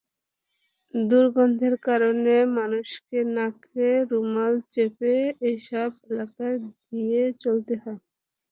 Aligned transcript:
দুর্গন্ধের 0.93 1.75
কারণে 1.87 2.35
মানুষকে 2.57 3.19
নাকে 3.35 3.87
রুমাল 4.11 4.53
চেপে 4.73 5.15
এসব 5.51 5.89
এলাকা 6.09 6.45
দিয়ে 6.87 7.23
চলতে 7.43 7.73
হয়। 7.81 7.99